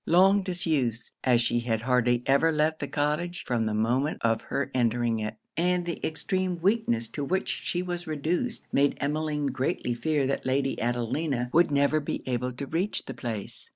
Long 0.07 0.41
disuse, 0.41 1.11
as 1.23 1.41
she 1.41 1.59
had 1.59 1.83
hardly 1.83 2.23
ever 2.25 2.51
left 2.51 2.79
the 2.79 2.87
cottage 2.87 3.43
from 3.43 3.67
the 3.67 3.73
moment 3.75 4.17
of 4.21 4.41
her 4.41 4.71
entering 4.73 5.19
it, 5.19 5.35
and 5.55 5.85
the 5.85 6.03
extreme 6.03 6.59
weakness 6.59 7.07
to 7.09 7.23
which 7.23 7.49
she 7.49 7.83
was 7.83 8.07
reduced, 8.07 8.65
made 8.73 8.97
Emmeline 8.99 9.45
greatly 9.45 9.93
fear 9.93 10.25
that 10.25 10.43
Lady 10.43 10.81
Adelina 10.81 11.51
would 11.53 11.69
never 11.69 11.99
be 11.99 12.23
able 12.25 12.51
to 12.51 12.65
reach 12.65 13.05
the 13.05 13.13
place. 13.13 13.69